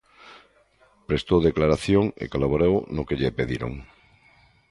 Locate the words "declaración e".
1.49-2.25